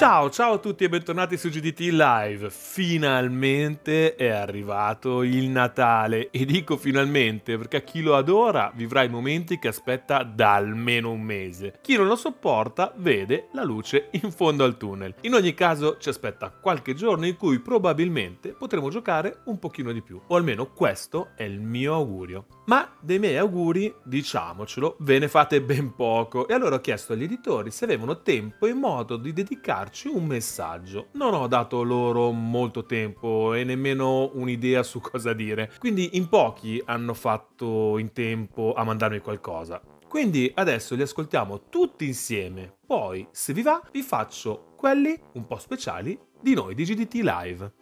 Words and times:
Ciao, 0.00 0.30
ciao 0.30 0.54
a 0.54 0.58
tutti 0.58 0.84
e 0.84 0.88
bentornati 0.88 1.36
su 1.36 1.50
GDT 1.50 1.90
Live. 1.90 2.48
Finalmente 2.48 4.14
è 4.14 4.28
arrivato 4.28 5.22
il 5.22 5.50
Natale 5.50 6.30
e 6.30 6.46
dico 6.46 6.78
finalmente 6.78 7.58
perché 7.58 7.76
a 7.76 7.80
chi 7.82 8.00
lo 8.00 8.16
adora 8.16 8.72
vivrà 8.74 9.02
i 9.02 9.10
momenti 9.10 9.58
che 9.58 9.68
aspetta 9.68 10.22
da 10.22 10.54
almeno 10.54 11.10
un 11.10 11.20
mese. 11.20 11.80
Chi 11.82 11.98
non 11.98 12.06
lo 12.06 12.16
sopporta 12.16 12.94
vede 12.96 13.48
la 13.52 13.62
luce 13.62 14.08
in 14.22 14.32
fondo 14.32 14.64
al 14.64 14.78
tunnel. 14.78 15.16
In 15.20 15.34
ogni 15.34 15.52
caso 15.52 15.98
ci 15.98 16.08
aspetta 16.08 16.48
qualche 16.48 16.94
giorno 16.94 17.26
in 17.26 17.36
cui 17.36 17.58
probabilmente 17.58 18.54
potremo 18.54 18.88
giocare 18.88 19.42
un 19.44 19.58
pochino 19.58 19.92
di 19.92 20.00
più, 20.00 20.18
o 20.28 20.34
almeno 20.34 20.72
questo 20.72 21.32
è 21.36 21.42
il 21.42 21.60
mio 21.60 21.92
augurio. 21.92 22.46
Ma 22.70 22.88
dei 23.00 23.18
miei 23.18 23.36
auguri, 23.36 23.92
diciamocelo, 24.04 24.98
ve 25.00 25.18
ne 25.18 25.26
fate 25.26 25.60
ben 25.60 25.92
poco 25.96 26.46
e 26.46 26.54
allora 26.54 26.76
ho 26.76 26.80
chiesto 26.80 27.14
agli 27.14 27.24
editori 27.24 27.72
se 27.72 27.82
avevano 27.84 28.22
tempo 28.22 28.64
e 28.64 28.74
modo 28.74 29.16
di 29.16 29.32
dedicarci 29.32 30.06
un 30.06 30.24
messaggio. 30.24 31.08
Non 31.14 31.34
ho 31.34 31.48
dato 31.48 31.82
loro 31.82 32.30
molto 32.30 32.86
tempo 32.86 33.54
e 33.54 33.64
nemmeno 33.64 34.30
un'idea 34.34 34.84
su 34.84 35.00
cosa 35.00 35.32
dire, 35.32 35.72
quindi 35.80 36.10
in 36.12 36.28
pochi 36.28 36.80
hanno 36.84 37.12
fatto 37.12 37.98
in 37.98 38.12
tempo 38.12 38.72
a 38.74 38.84
mandarmi 38.84 39.18
qualcosa. 39.18 39.82
Quindi 40.06 40.48
adesso 40.54 40.94
li 40.94 41.02
ascoltiamo 41.02 41.62
tutti 41.70 42.06
insieme, 42.06 42.72
poi 42.86 43.26
se 43.32 43.52
vi 43.52 43.62
va 43.62 43.82
vi 43.90 44.02
faccio 44.02 44.74
quelli 44.76 45.20
un 45.32 45.44
po' 45.44 45.58
speciali 45.58 46.16
di 46.40 46.54
noi 46.54 46.76
di 46.76 46.84
GDT 46.84 47.14
Live. 47.14 47.72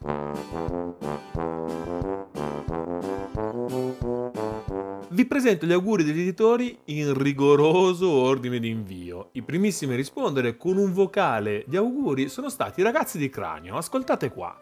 Vi 5.11 5.25
presento 5.25 5.65
gli 5.65 5.73
auguri 5.73 6.05
degli 6.05 6.21
editori 6.21 6.81
in 6.87 7.15
rigoroso 7.17 8.11
ordine 8.11 8.59
di 8.59 8.69
invio. 8.69 9.31
I 9.33 9.43
primissimi 9.43 9.95
a 9.95 9.97
rispondere 9.97 10.59
con 10.59 10.77
un 10.77 10.93
vocale 10.93 11.65
di 11.67 11.79
auguri 11.79 12.29
sono 12.29 12.51
stati 12.51 12.81
i 12.81 12.83
ragazzi 12.83 13.17
di 13.17 13.31
Cranio. 13.31 13.79
Ascoltate 13.79 14.31
qua. 14.31 14.55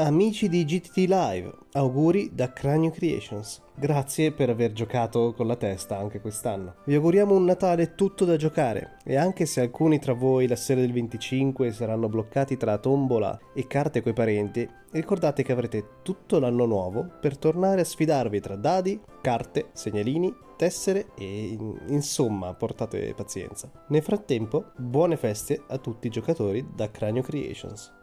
Amici 0.00 0.48
di 0.48 0.64
GTT 0.64 0.96
Live, 1.08 1.52
auguri 1.72 2.30
da 2.32 2.52
Cranio 2.52 2.92
Creations. 2.92 3.60
Grazie 3.74 4.30
per 4.30 4.48
aver 4.48 4.70
giocato 4.70 5.34
con 5.34 5.48
la 5.48 5.56
testa 5.56 5.98
anche 5.98 6.20
quest'anno. 6.20 6.76
Vi 6.84 6.94
auguriamo 6.94 7.34
un 7.34 7.44
Natale 7.44 7.96
tutto 7.96 8.24
da 8.24 8.36
giocare 8.36 8.98
e 9.02 9.16
anche 9.16 9.44
se 9.44 9.60
alcuni 9.60 9.98
tra 9.98 10.12
voi 10.12 10.46
la 10.46 10.54
sera 10.54 10.82
del 10.82 10.92
25 10.92 11.72
saranno 11.72 12.08
bloccati 12.08 12.56
tra 12.56 12.78
tombola 12.78 13.36
e 13.52 13.66
carte 13.66 14.00
coi 14.00 14.12
parenti, 14.12 14.68
ricordate 14.92 15.42
che 15.42 15.50
avrete 15.50 15.84
tutto 16.04 16.38
l'anno 16.38 16.64
nuovo 16.64 17.04
per 17.20 17.36
tornare 17.36 17.80
a 17.80 17.84
sfidarvi 17.84 18.38
tra 18.38 18.54
dadi, 18.54 19.00
carte, 19.20 19.70
segnalini, 19.72 20.32
tessere 20.56 21.08
e 21.18 21.58
insomma 21.88 22.54
portate 22.54 23.14
pazienza. 23.16 23.68
Nel 23.88 24.04
frattempo, 24.04 24.66
buone 24.76 25.16
feste 25.16 25.60
a 25.66 25.78
tutti 25.78 26.06
i 26.06 26.10
giocatori 26.10 26.64
da 26.72 26.88
Cranio 26.88 27.22
Creations. 27.22 27.96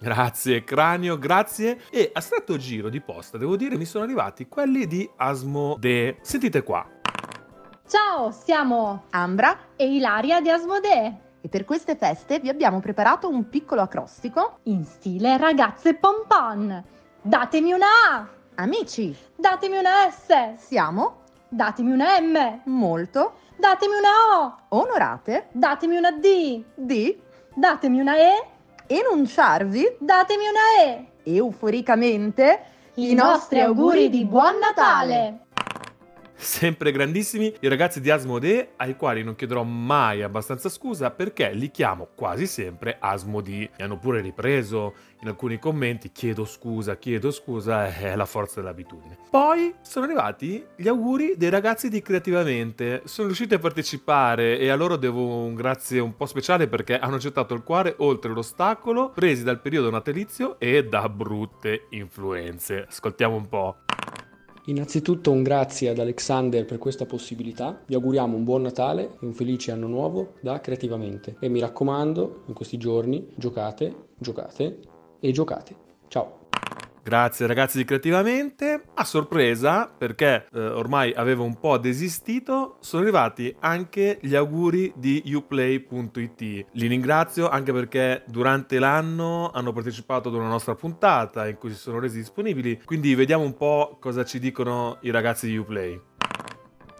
Grazie 0.00 0.62
Cranio, 0.62 1.18
grazie. 1.18 1.80
E 1.90 2.10
a 2.12 2.20
stretto 2.20 2.56
giro 2.56 2.88
di 2.88 3.00
posta, 3.00 3.36
devo 3.36 3.56
dire, 3.56 3.76
mi 3.76 3.84
sono 3.84 4.04
arrivati 4.04 4.46
quelli 4.46 4.86
di 4.86 5.08
Asmodee. 5.16 6.18
Sentite 6.20 6.62
qua. 6.62 6.86
Ciao, 7.88 8.30
siamo 8.30 9.06
Ambra 9.10 9.58
e 9.74 9.92
Ilaria 9.92 10.40
di 10.40 10.50
Asmodee. 10.50 11.20
E 11.40 11.48
per 11.48 11.64
queste 11.64 11.96
feste 11.96 12.38
vi 12.38 12.48
abbiamo 12.48 12.78
preparato 12.78 13.28
un 13.28 13.48
piccolo 13.48 13.80
acrostico 13.80 14.58
in 14.64 14.84
stile 14.84 15.36
ragazze 15.36 15.94
pompon. 15.94 16.84
Datemi 17.20 17.72
una 17.72 17.86
A. 18.10 18.28
Amici. 18.56 19.16
Datemi 19.34 19.78
una 19.78 20.08
S. 20.10 20.56
Siamo. 20.58 21.22
Datemi 21.48 21.90
una 21.90 22.20
M. 22.20 22.60
Molto. 22.66 23.38
Datemi 23.56 23.94
una 23.94 24.42
O. 24.42 24.78
Onorate. 24.80 25.48
Datemi 25.52 25.96
una 25.96 26.12
D. 26.12 26.62
D. 26.74 27.18
Datemi 27.54 28.00
una 28.00 28.16
E 28.16 28.56
enunciarvi, 28.88 29.96
datemi 29.98 30.44
una 30.48 30.82
E. 30.82 31.36
Euforicamente, 31.36 32.60
i 32.94 33.14
nostri 33.14 33.60
auguri 33.60 34.08
di 34.08 34.24
Buon 34.24 34.58
Natale! 34.58 35.46
Sempre 36.38 36.92
grandissimi, 36.92 37.52
i 37.60 37.68
ragazzi 37.68 38.00
di 38.00 38.10
Asmodee, 38.10 38.70
ai 38.76 38.96
quali 38.96 39.22
non 39.22 39.34
chiederò 39.34 39.64
mai 39.64 40.22
abbastanza 40.22 40.68
scusa 40.68 41.10
perché 41.10 41.52
li 41.52 41.70
chiamo 41.70 42.08
quasi 42.14 42.46
sempre 42.46 42.96
Asmodee. 42.98 43.70
Mi 43.76 43.84
hanno 43.84 43.98
pure 43.98 44.20
ripreso 44.20 44.94
in 45.20 45.28
alcuni 45.28 45.58
commenti, 45.58 46.12
chiedo 46.12 46.44
scusa, 46.44 46.96
chiedo 46.96 47.30
scusa, 47.30 47.88
è 47.92 48.14
la 48.14 48.24
forza 48.24 48.60
dell'abitudine. 48.60 49.18
Poi 49.30 49.74
sono 49.82 50.04
arrivati 50.04 50.64
gli 50.76 50.88
auguri 50.88 51.34
dei 51.36 51.50
ragazzi 51.50 51.88
di 51.88 52.00
Creativamente, 52.00 53.02
sono 53.04 53.26
riusciti 53.26 53.54
a 53.54 53.58
partecipare 53.58 54.58
e 54.58 54.68
a 54.68 54.76
loro 54.76 54.96
devo 54.96 55.26
un 55.26 55.54
grazie 55.54 55.98
un 56.00 56.16
po' 56.16 56.26
speciale 56.26 56.68
perché 56.68 56.98
hanno 56.98 57.18
gettato 57.18 57.54
il 57.54 57.62
cuore 57.62 57.94
oltre 57.98 58.32
l'ostacolo, 58.32 59.10
presi 59.10 59.42
dal 59.42 59.60
periodo 59.60 59.90
natalizio 59.90 60.58
e 60.58 60.84
da 60.84 61.08
brutte 61.08 61.86
influenze. 61.90 62.86
Ascoltiamo 62.88 63.34
un 63.34 63.48
po'. 63.48 63.76
Innanzitutto 64.68 65.30
un 65.30 65.42
grazie 65.42 65.88
ad 65.88 65.98
Alexander 65.98 66.66
per 66.66 66.76
questa 66.76 67.06
possibilità, 67.06 67.80
vi 67.86 67.94
auguriamo 67.94 68.36
un 68.36 68.44
buon 68.44 68.62
Natale 68.62 69.14
e 69.18 69.24
un 69.24 69.32
felice 69.32 69.72
anno 69.72 69.86
nuovo 69.86 70.34
da 70.42 70.60
Creativamente 70.60 71.36
e 71.40 71.48
mi 71.48 71.58
raccomando 71.58 72.42
in 72.48 72.54
questi 72.54 72.76
giorni 72.76 73.28
giocate, 73.34 74.08
giocate 74.18 74.80
e 75.20 75.32
giocate. 75.32 75.74
Ciao! 76.08 76.37
Grazie 77.02 77.46
ragazzi 77.46 77.78
di 77.78 77.84
Creativamente. 77.84 78.82
A 78.94 79.04
sorpresa, 79.04 79.86
perché 79.86 80.46
eh, 80.52 80.58
ormai 80.60 81.12
avevo 81.14 81.44
un 81.44 81.58
po' 81.58 81.78
desistito, 81.78 82.76
sono 82.80 83.02
arrivati 83.02 83.54
anche 83.60 84.18
gli 84.20 84.34
auguri 84.34 84.92
di 84.96 85.22
uplay.it. 85.34 86.66
Li 86.72 86.86
ringrazio 86.86 87.48
anche 87.48 87.72
perché 87.72 88.24
durante 88.26 88.78
l'anno 88.78 89.50
hanno 89.52 89.72
partecipato 89.72 90.28
ad 90.28 90.34
una 90.34 90.48
nostra 90.48 90.74
puntata 90.74 91.48
in 91.48 91.56
cui 91.56 91.70
si 91.70 91.76
sono 91.76 91.98
resi 91.98 92.18
disponibili. 92.18 92.80
Quindi 92.84 93.14
vediamo 93.14 93.44
un 93.44 93.56
po' 93.56 93.96
cosa 94.00 94.24
ci 94.24 94.38
dicono 94.38 94.98
i 95.02 95.10
ragazzi 95.10 95.46
di 95.46 95.56
Uplay. 95.56 96.07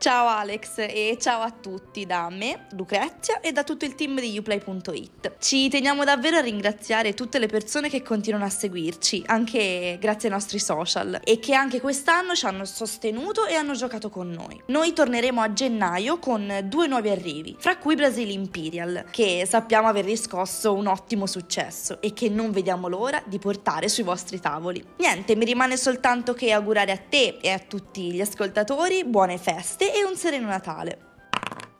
Ciao 0.01 0.29
Alex 0.29 0.75
e 0.79 1.19
ciao 1.21 1.41
a 1.41 1.51
tutti 1.51 2.07
da 2.07 2.29
me, 2.31 2.69
Lucrezia 2.77 3.41
e 3.41 3.51
da 3.51 3.65
tutto 3.65 3.85
il 3.85 3.97
team 3.97 4.21
di 4.21 4.39
uplay.it. 4.39 5.39
Ci 5.41 5.69
teniamo 5.69 6.05
davvero 6.05 6.37
a 6.37 6.41
ringraziare 6.41 7.15
tutte 7.15 7.41
le 7.41 7.49
persone 7.49 7.89
che 7.89 8.01
continuano 8.01 8.45
a 8.45 8.49
seguirci, 8.49 9.25
anche 9.27 9.99
grazie 10.01 10.29
ai 10.29 10.35
nostri 10.35 10.61
social, 10.61 11.21
e 11.25 11.41
che 11.41 11.53
anche 11.53 11.81
quest'anno 11.81 12.37
ci 12.37 12.47
hanno 12.47 12.65
sostenuto 12.65 13.47
e 13.47 13.57
hanno 13.57 13.73
giocato 13.73 14.09
con 14.09 14.31
noi. 14.31 14.63
Noi 14.67 14.93
torneremo 14.93 15.41
a 15.41 15.53
gennaio 15.53 16.21
con 16.21 16.61
due 16.67 16.87
nuovi 16.87 17.09
arrivi, 17.09 17.57
fra 17.59 17.77
cui 17.77 17.97
Brasil 17.97 18.31
Imperial, 18.31 19.07
che 19.11 19.47
sappiamo 19.49 19.89
aver 19.89 20.05
riscosso 20.05 20.75
un 20.75 20.87
ottimo 20.87 21.27
successo 21.27 22.01
e 22.01 22.13
che 22.13 22.29
non 22.29 22.53
vediamo 22.53 22.87
l'ora 22.87 23.21
di 23.27 23.41
portare 23.41 23.89
sui 23.89 24.05
vostri 24.05 24.39
tavoli. 24.39 24.81
Niente, 24.99 25.35
mi 25.35 25.45
rimane 25.45 25.77
soltanto 25.77 26.35
che 26.35 26.53
augurare 26.53 26.93
a 26.93 26.99
te 26.99 27.39
e 27.41 27.51
a 27.51 27.59
tutti 27.59 28.13
gli 28.13 28.21
ascoltatori 28.21 29.05
buone 29.05 29.39
feste 29.39 29.87
e 29.99 30.05
un 30.05 30.17
sereno 30.17 30.47
Natale. 30.47 31.08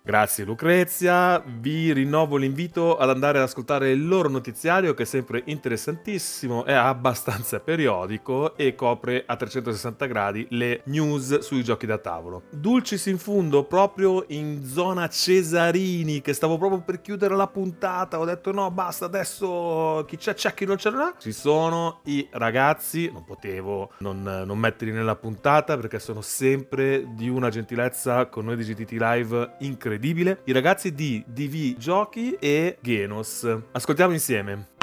Grazie 0.09 0.47
Lucrezia, 0.47 1.39
vi 1.45 1.93
rinnovo 1.93 2.39
l'invito 2.39 2.97
ad 2.97 3.11
andare 3.11 3.37
ad 3.37 3.45
ascoltare 3.45 3.91
il 3.91 4.09
loro 4.09 4.31
notiziario 4.31 4.95
che 4.95 5.03
è 5.03 5.05
sempre 5.05 5.43
interessantissimo, 5.45 6.65
è 6.65 6.73
abbastanza 6.73 7.61
periodico 7.61 8.57
e 8.57 8.75
copre 8.75 9.25
a 9.27 9.37
360 9.37 10.07
gradi 10.07 10.47
le 10.53 10.81
news 10.85 11.41
sui 11.41 11.63
giochi 11.63 11.85
da 11.85 11.99
tavolo. 11.99 12.45
Dulcis 12.49 13.05
in 13.05 13.19
fundo, 13.19 13.65
proprio 13.65 14.25
in 14.29 14.65
zona 14.65 15.11
Cesarini, 15.11 16.23
che 16.23 16.33
stavo 16.33 16.57
proprio 16.57 16.81
per 16.81 17.03
chiudere 17.03 17.37
la 17.37 17.47
puntata, 17.47 18.19
ho 18.19 18.25
detto 18.25 18.51
no 18.51 18.71
basta 18.71 19.05
adesso 19.05 20.07
chi 20.09 20.17
c'è 20.17 20.33
c'è 20.33 20.55
chi 20.55 20.65
non 20.65 20.77
c'è 20.77 20.89
non 20.91 21.13
Ci 21.19 21.33
sono 21.33 22.01
i 22.05 22.27
ragazzi, 22.31 23.11
non 23.13 23.27
potevo 23.27 23.91
non, 23.99 24.23
non 24.23 24.59
metterli 24.59 24.95
nella 24.95 25.17
puntata 25.17 25.77
perché 25.77 25.99
sono 25.99 26.23
sempre 26.23 27.05
di 27.15 27.29
una 27.29 27.51
gentilezza 27.51 28.25
con 28.29 28.47
noi 28.47 28.57
di 28.57 28.65
GTT 28.65 28.93
Live 28.93 29.57
incredibile 29.59 29.97
incredibile, 29.99 30.41
i 30.45 30.53
ragazzi 30.53 30.95
di 30.95 31.23
DV 31.27 31.77
Giochi 31.77 32.37
e 32.39 32.79
Genos. 32.81 33.47
Ascoltiamo 33.73 34.13
insieme. 34.13 34.78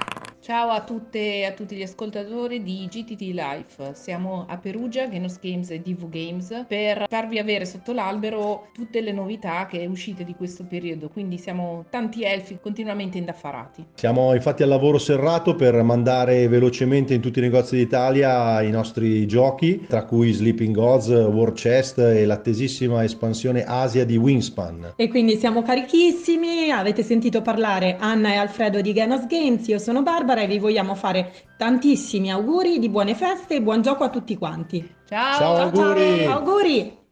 Ciao 0.46 0.70
a 0.70 0.84
tutte 0.84 1.18
e 1.18 1.46
a 1.46 1.54
tutti 1.54 1.76
gli 1.76 1.82
ascoltatori 1.82 2.62
di 2.62 2.88
GTT 2.88 3.34
Life. 3.34 3.94
Siamo 3.96 4.46
a 4.48 4.58
Perugia, 4.58 5.10
Genos 5.10 5.40
Games 5.42 5.72
e 5.72 5.80
DV 5.80 6.08
Games 6.08 6.66
per 6.68 7.08
farvi 7.10 7.40
avere 7.40 7.66
sotto 7.66 7.94
l'albero 7.94 8.68
tutte 8.72 9.02
le 9.02 9.12
novità 9.12 9.66
che 9.66 9.82
è 9.82 9.88
uscite 9.88 10.24
di 10.24 10.36
questo 10.36 10.64
periodo. 10.64 11.10
Quindi 11.10 11.40
siamo 11.40 11.86
tanti 11.90 12.24
elfi 12.24 12.60
continuamente 12.62 13.18
indaffarati. 13.18 13.86
Siamo 13.96 14.36
infatti 14.36 14.62
al 14.62 14.70
lavoro 14.70 15.00
serrato 15.00 15.56
per 15.56 15.82
mandare 15.82 16.48
velocemente 16.48 17.16
in 17.16 17.22
tutti 17.22 17.40
i 17.40 17.42
negozi 17.42 17.78
d'Italia 17.78 18.62
i 18.62 18.70
nostri 18.70 19.26
giochi, 19.26 19.88
tra 19.88 20.06
cui 20.06 20.32
Sleeping 20.32 20.76
Gods, 20.76 21.08
War 21.08 21.54
Chest 21.54 21.98
e 21.98 22.24
l'attesissima 22.24 23.04
espansione 23.04 23.64
Asia 23.64 24.06
di 24.06 24.16
Wingspan. 24.16 24.94
E 24.96 25.08
quindi 25.08 25.38
siamo 25.38 25.64
carichissimi. 25.64 26.70
Avete 26.70 27.02
sentito 27.02 27.42
parlare 27.42 27.96
Anna 28.00 28.34
e 28.34 28.36
Alfredo 28.36 28.80
di 28.82 28.94
Genos 28.94 29.26
Games. 29.26 29.68
Io 29.70 29.80
sono 29.80 30.04
Barbara 30.04 30.34
Barbara 30.36 30.42
e 30.42 30.48
vi 30.48 30.60
vogliamo 30.60 30.96
fare 30.96 31.34
tantissimi 31.58 32.30
auguri 32.30 32.78
di 32.78 32.90
buone 32.90 33.16
feste 33.16 33.56
e 33.56 33.62
buon 33.62 33.82
gioco 33.82 34.04
a 34.04 34.10
tutti 34.10 34.38
quanti. 34.38 34.96
Ciao, 35.08 35.38
ciao, 35.38 35.56
auguri. 35.58 36.24
ciao 36.24 36.38
auguri! 36.38 37.04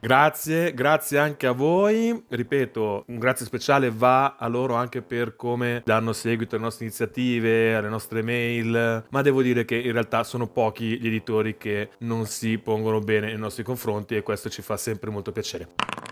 Grazie, 0.00 0.74
grazie 0.74 1.18
anche 1.18 1.46
a 1.46 1.52
voi. 1.52 2.24
Ripeto, 2.28 3.04
un 3.08 3.18
grazie 3.18 3.46
speciale 3.46 3.90
va 3.90 4.36
a 4.36 4.46
loro 4.46 4.74
anche 4.74 5.02
per 5.02 5.34
come 5.34 5.82
danno 5.84 6.12
seguito 6.12 6.54
alle 6.54 6.64
nostre 6.64 6.84
iniziative, 6.84 7.74
alle 7.74 7.88
nostre 7.88 8.22
mail, 8.22 9.06
ma 9.08 9.22
devo 9.22 9.42
dire 9.42 9.64
che 9.64 9.76
in 9.76 9.92
realtà 9.92 10.22
sono 10.22 10.46
pochi 10.46 11.00
gli 11.00 11.06
editori 11.06 11.56
che 11.56 11.90
non 12.00 12.26
si 12.26 12.58
pongono 12.58 13.00
bene 13.00 13.26
nei 13.26 13.38
nostri 13.38 13.64
confronti 13.64 14.14
e 14.14 14.22
questo 14.22 14.48
ci 14.48 14.62
fa 14.62 14.76
sempre 14.76 15.10
molto 15.10 15.32
piacere. 15.32 15.68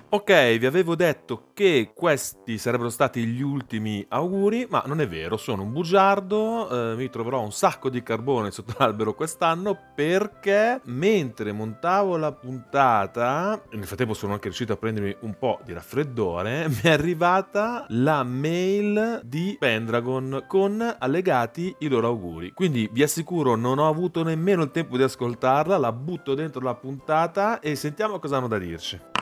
Ok, 0.09 0.57
vi 0.59 0.67
avevo 0.67 0.95
detto 0.95 1.49
che 1.53 1.91
questi 1.93 2.59
sarebbero 2.59 2.91
stati 2.91 3.25
gli 3.27 3.43
ultimi 3.43 4.07
auguri, 4.09 4.65
ma 4.71 4.85
non 4.87 5.01
è 5.01 5.09
vero, 5.09 5.37
sono 5.37 5.63
un 5.63 5.73
bugiardo, 5.73 6.93
eh, 6.93 6.95
mi 6.95 7.11
troverò 7.11 7.43
un 7.43 7.51
sacco 7.51 7.91
di 7.91 8.05
carbone 8.05 8.53
sotto 8.53 8.75
l'albero 8.79 9.15
quest'anno 9.15 9.77
perché 9.97 10.81
mentre 10.85 11.51
montavo 11.51 12.17
la 12.19 12.31
puntata, 12.31 13.61
nel 13.73 13.85
frattempo 13.85 14.15
sono 14.15 14.35
anche 14.35 14.45
riuscito 14.45 14.75
a 14.75 14.77
prendermi 14.77 15.17
un 15.23 15.37
po' 15.37 15.59
di 15.65 15.73
raffreddore, 15.73 16.69
mi 16.71 16.81
è 16.83 16.91
arrivata 16.91 17.85
la 17.89 18.23
mail 18.23 19.23
di 19.25 19.57
Pendragon 19.59 20.45
con 20.47 20.97
allegati 21.01 21.75
i 21.81 21.89
loro 21.89 22.07
auguri. 22.07 22.53
Quindi 22.53 22.89
vi 22.93 23.03
assicuro 23.03 23.57
non 23.57 23.81
ho 23.81 23.89
avuto 23.89 24.23
nemmeno 24.23 24.63
il 24.63 24.71
tempo 24.71 24.97
di 24.97 25.03
ascoltarla, 25.03 25.77
la 25.77 25.91
butto 25.91 26.35
dentro 26.35 26.61
la 26.61 26.77
puntata 26.77 27.59
e 27.59 27.75
sentiamo 27.75 28.21
cosa 28.21 28.37
hanno 28.37 28.47
da 28.47 28.59
dirci. 28.59 29.16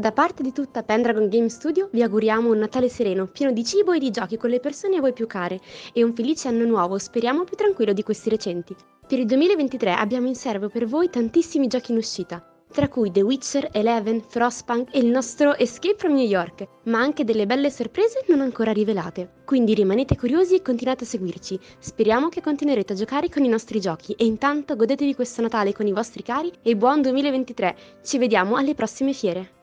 Da 0.00 0.12
parte 0.12 0.42
di 0.42 0.50
tutta 0.52 0.82
Pendragon 0.82 1.28
Game 1.28 1.50
Studio 1.50 1.90
vi 1.92 2.02
auguriamo 2.02 2.50
un 2.50 2.56
Natale 2.56 2.88
sereno, 2.88 3.26
pieno 3.26 3.52
di 3.52 3.62
cibo 3.62 3.92
e 3.92 3.98
di 3.98 4.10
giochi 4.10 4.38
con 4.38 4.48
le 4.48 4.58
persone 4.58 4.96
a 4.96 5.00
voi 5.00 5.12
più 5.12 5.26
care 5.26 5.60
e 5.92 6.02
un 6.02 6.14
felice 6.14 6.48
anno 6.48 6.64
nuovo, 6.64 6.96
speriamo 6.96 7.44
più 7.44 7.54
tranquillo 7.54 7.92
di 7.92 8.02
questi 8.02 8.30
recenti. 8.30 8.74
Per 9.06 9.18
il 9.18 9.26
2023 9.26 9.92
abbiamo 9.92 10.26
in 10.26 10.34
serbo 10.34 10.70
per 10.70 10.86
voi 10.86 11.10
tantissimi 11.10 11.66
giochi 11.66 11.90
in 11.90 11.98
uscita, 11.98 12.42
tra 12.72 12.88
cui 12.88 13.10
The 13.10 13.20
Witcher, 13.20 13.68
Eleven, 13.72 14.22
Frostpunk 14.26 14.88
e 14.94 15.00
il 15.00 15.08
nostro 15.08 15.54
Escape 15.54 15.96
from 15.98 16.14
New 16.14 16.26
York, 16.26 16.66
ma 16.84 16.98
anche 16.98 17.24
delle 17.24 17.44
belle 17.44 17.68
sorprese 17.68 18.24
non 18.28 18.40
ancora 18.40 18.72
rivelate. 18.72 19.42
Quindi 19.44 19.74
rimanete 19.74 20.16
curiosi 20.16 20.54
e 20.54 20.62
continuate 20.62 21.04
a 21.04 21.08
seguirci. 21.08 21.60
Speriamo 21.78 22.30
che 22.30 22.40
continuerete 22.40 22.94
a 22.94 22.96
giocare 22.96 23.28
con 23.28 23.44
i 23.44 23.48
nostri 23.48 23.80
giochi 23.80 24.14
e 24.14 24.24
intanto 24.24 24.76
godetevi 24.76 25.14
questo 25.14 25.42
Natale 25.42 25.74
con 25.74 25.86
i 25.86 25.92
vostri 25.92 26.22
cari 26.22 26.50
e 26.62 26.74
buon 26.74 27.02
2023. 27.02 27.76
Ci 28.02 28.16
vediamo 28.16 28.56
alle 28.56 28.72
prossime 28.72 29.12
fiere. 29.12 29.58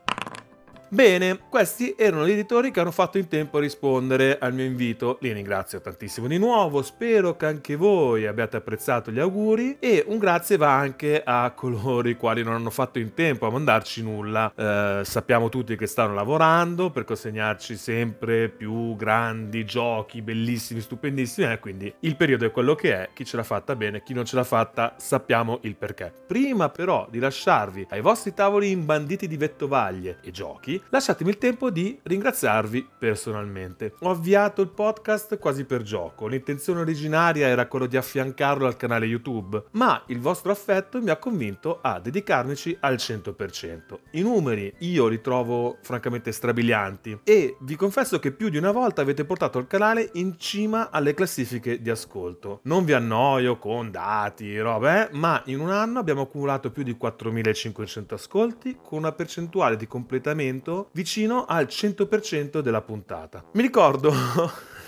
Bene, 0.90 1.38
questi 1.50 1.96
erano 1.98 2.26
gli 2.26 2.32
editori 2.32 2.72
che 2.72 2.80
hanno 2.80 2.92
fatto 2.92 3.18
in 3.18 3.28
tempo 3.28 3.58
a 3.58 3.60
rispondere 3.60 4.38
al 4.40 4.54
mio 4.54 4.64
invito. 4.64 5.18
Li 5.20 5.34
ringrazio 5.34 5.82
tantissimo 5.82 6.28
di 6.28 6.38
nuovo, 6.38 6.82
spero 6.82 7.36
che 7.36 7.46
anche 7.46 7.76
voi 7.76 8.26
abbiate 8.26 8.56
apprezzato 8.56 9.12
gli 9.12 9.20
auguri 9.20 9.76
e 9.80 10.06
un 10.08 10.18
grazie 10.18 10.56
va 10.56 10.78
anche 10.78 11.22
a 11.26 11.52
coloro 11.52 12.08
i 12.08 12.16
quali 12.16 12.42
non 12.42 12.54
hanno 12.54 12.70
fatto 12.70 13.00
in 13.00 13.14
tempo 13.14 13.46
a 13.46 13.52
mandarci 13.52 14.02
nulla. 14.02 14.50
Eh, 14.56 15.02
sappiamo 15.04 15.50
tutti 15.50 15.76
che 15.76 15.88
stanno 15.88 16.14
lavorando 16.14 16.90
per 16.90 17.04
consegnarci 17.04 17.76
sempre 17.76 18.48
più 18.48 18.96
grandi 18.96 19.66
giochi, 19.66 20.22
bellissimi, 20.22 20.80
stupendissimi, 20.80 21.52
eh, 21.52 21.60
quindi 21.60 21.94
il 22.00 22.16
periodo 22.16 22.46
è 22.46 22.52
quello 22.52 22.76
che 22.76 22.94
è, 22.94 23.10
chi 23.14 23.26
ce 23.26 23.36
l'ha 23.36 23.44
fatta 23.44 23.76
bene, 23.76 24.04
chi 24.04 24.14
non 24.14 24.24
ce 24.24 24.38
l'ha 24.38 24.46
fatta 24.46 24.96
sappiamo 24.98 25.60
il 25.64 25.76
perché. 25.76 26.14
Prima 26.26 26.70
però 26.70 27.08
di 27.10 27.20
lasciarvi 27.20 27.88
ai 27.90 28.00
vostri 28.00 28.34
tavoli 28.34 28.72
imbanditi 28.72 29.28
di 29.28 29.36
vettovaglie 29.36 30.20
e 30.24 30.32
giochi, 30.32 30.77
lasciatemi 30.90 31.30
il 31.30 31.38
tempo 31.38 31.70
di 31.70 32.00
ringraziarvi 32.02 32.88
personalmente. 32.98 33.94
Ho 34.00 34.10
avviato 34.10 34.62
il 34.62 34.70
podcast 34.70 35.38
quasi 35.38 35.66
per 35.66 35.82
gioco, 35.82 36.28
l'intenzione 36.28 36.82
originaria 36.82 37.48
era 37.48 37.68
quello 37.68 37.86
di 37.86 37.98
affiancarlo 37.98 38.66
al 38.66 38.78
canale 38.78 39.06
YouTube, 39.06 39.64
ma 39.72 40.02
il 40.08 40.20
vostro 40.20 40.52
affetto 40.52 41.02
mi 41.02 41.10
ha 41.10 41.18
convinto 41.18 41.80
a 41.82 42.00
dedicarmici 42.00 42.76
al 42.80 42.96
100%. 42.96 43.98
I 44.12 44.22
numeri 44.22 44.74
io 44.80 45.08
li 45.08 45.22
trovo 45.22 45.78
francamente 45.82 46.32
strabilianti 46.32 47.20
e 47.24 47.58
vi 47.62 47.76
confesso 47.76 48.20
che 48.20 48.32
più 48.32 48.50
di 48.50 48.58
una 48.58 48.72
volta 48.72 49.02
avete 49.02 49.26
portato 49.26 49.60
il 49.60 49.68
canale 49.68 50.10
in 50.14 50.38
cima 50.38 50.90
alle 50.92 51.14
classifiche 51.14 51.82
di 51.82 51.90
ascolto. 51.90 52.60
Non 52.64 52.86
vi 52.86 52.94
annoio 52.94 53.58
con 53.58 53.92
dati, 53.92 54.58
robe, 54.60 55.04
eh, 55.04 55.10
ma 55.14 55.42
in 55.46 55.60
un 55.60 55.72
anno 55.72 56.00
abbiamo 56.00 56.22
accumulato 56.22 56.72
più 56.72 56.84
di 56.84 56.96
4500 56.96 58.16
ascolti 58.16 58.78
con 58.82 59.00
una 59.00 59.12
percentuale 59.12 59.76
di 59.76 59.88
completamento 59.88 60.67
vicino 60.92 61.46
al 61.46 61.66
100% 61.70 62.60
della 62.60 62.82
puntata. 62.82 63.44
Mi 63.54 63.62
ricordo 63.62 64.12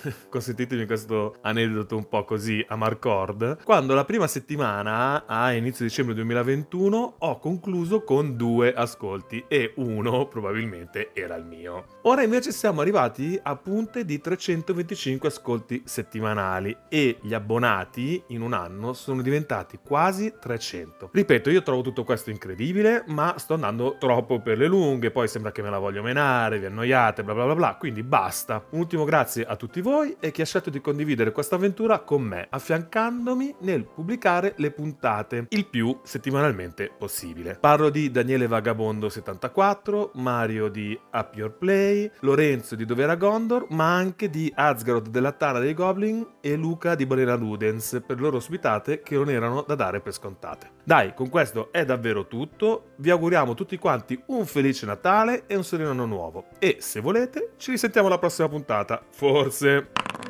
consentitemi 0.30 0.86
questo 0.86 1.36
aneddoto 1.42 1.96
un 1.96 2.07
po' 2.07 2.24
così 2.24 2.63
a 2.68 2.75
Marcord, 2.75 3.63
quando 3.63 3.94
la 3.94 4.06
prima 4.06 4.28
settimana, 4.28 5.25
a 5.25 5.54
inizio 5.54 5.86
dicembre 5.86 6.16
2021, 6.16 7.16
ho 7.19 7.40
concluso 7.40 8.04
con 8.04 8.36
due 8.36 8.74
ascolti 8.74 9.44
e 9.48 9.74
uno 9.78 10.28
probabilmente 10.28 11.12
era 11.13 11.36
il 11.36 11.46
mio. 11.46 11.86
Ora 12.04 12.24
invece 12.24 12.51
siamo 12.51 12.81
arrivati 12.81 13.40
a 13.42 13.56
punte 13.56 14.06
di 14.06 14.19
325 14.19 15.28
ascolti 15.28 15.84
settimanali 15.86 16.75
e 16.90 17.18
gli 17.22 17.34
abbonati 17.34 18.24
in 18.28 18.42
un 18.42 18.54
anno 18.54 18.94
sono 18.94 19.22
diventati 19.22 19.80
quasi 19.84 20.34
300. 20.40 21.10
Ripeto, 21.12 21.50
io 21.50 21.63
trovo 21.63 21.81
tutto 21.81 22.04
questo 22.04 22.30
incredibile, 22.30 23.04
ma 23.07 23.36
sto 23.38 23.56
andando 23.56 23.98
troppo 24.00 24.40
per 24.42 24.57
le 24.57 24.68
lunghe, 24.68 25.12
poi 25.12 25.28
sembra 25.28 25.52
che 25.52 25.62
me 25.62 25.69
la 25.69 25.80
voglio 25.80 26.02
menare, 26.02 26.60
vi 26.60 26.66
annoiate, 26.66 27.24
bla 27.24 27.34
bla 27.34 27.45
bla 27.45 27.56
bla, 27.56 27.75
quindi 27.75 28.04
basta. 28.04 28.63
Un 28.72 28.80
ultimo 28.80 29.04
grazie 29.04 29.45
a 29.45 29.56
tutti 29.56 29.81
voi 29.81 29.89
voi 29.90 30.16
e 30.20 30.30
che 30.30 30.44
ha 30.44 30.46
scelto 30.46 30.70
di 30.70 30.82
condividere 30.82 31.32
questa 31.32 31.56
avventura 31.56 32.02
con 32.02 32.22
me, 32.22 32.46
affiancandomi 32.48 33.56
nel 33.62 33.86
pubblicare 33.86 34.54
le 34.58 34.70
puntate 34.70 35.48
il 35.50 35.66
più 35.66 36.00
settimanalmente 36.04 36.92
possibile. 36.96 37.58
Parlo 37.60 37.90
di 37.90 38.12
Daniele 38.12 38.46
Vagabondo 38.46 39.10
74, 39.10 40.12
Mario 40.16 40.68
di 40.68 40.98
Up 41.12 41.34
Your 41.36 41.52
Play, 41.58 42.12
Lorenzo 42.20 42.76
di 42.76 42.86
Dovera 42.86 43.16
Gondor, 43.16 43.66
ma 43.70 43.96
anche 43.96 44.30
di 44.30 44.52
Asgaroth 44.54 45.10
della 45.10 45.32
Tana 45.32 45.58
dei 45.58 45.74
Goblin 45.74 46.26
e 46.40 46.56
Luca 46.56 46.94
di 46.94 47.08
Balena 47.08 47.34
Ludens 47.34 48.04
per 48.06 48.22
loro 48.22 48.38
ospitate 48.38 49.02
che 49.02 49.16
non 49.16 49.32
erano 49.32 49.64
da 49.66 49.74
dare 49.74 50.02
per 50.02 50.14
scontate. 50.14 50.78
Dai, 50.84 51.16
con 51.16 51.30
questo 51.30 51.72
è 51.72 51.84
davvero 51.84 52.28
tutto. 52.28 52.92
Vi 52.98 53.10
auguriamo 53.10 53.56
tutti 53.56 53.78
quanti 53.78 54.22
un 54.28 54.46
felice 54.46 54.86
Natale 54.86 55.44
e 55.48 55.56
un 55.56 55.64
sereno 55.64 55.92
anno 55.92 56.06
nuovo. 56.06 56.46
E 56.60 56.78
se 56.80 57.00
volete, 57.00 57.54
ci 57.58 57.72
risentiamo 57.72 58.08
alla 58.08 58.20
prossima 58.20 58.50
puntata. 58.50 59.02
Forse. 59.10 59.79
Later. 59.80 60.29